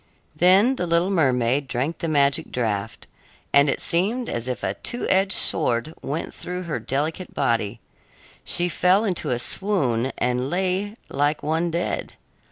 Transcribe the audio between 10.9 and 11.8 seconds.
like one